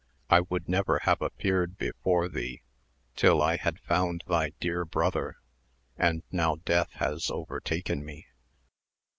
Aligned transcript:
I 0.31 0.39
would 0.39 0.67
never 0.67 0.97
have 1.03 1.21
appeared 1.21 1.77
before 1.77 2.27
thee 2.27 2.63
till 3.15 3.39
I 3.39 3.57
had 3.57 3.79
found 3.81 4.23
thy 4.25 4.49
dear 4.59 4.83
brother, 4.83 5.35
and 5.95 6.23
now 6.31 6.55
death 6.55 6.93
has 6.93 7.29
overtaken 7.29 8.03
me. 8.03 8.25